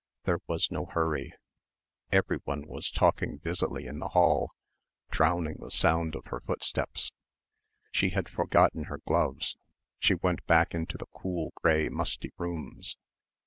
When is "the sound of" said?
5.59-6.25